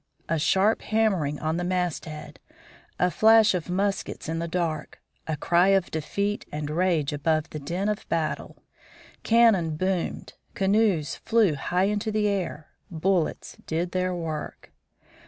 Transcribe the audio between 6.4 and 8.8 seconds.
and rage above the din of battle!